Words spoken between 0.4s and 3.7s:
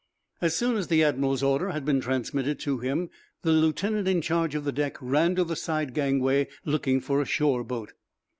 As soon as the admiral's order had been transmitted to him, the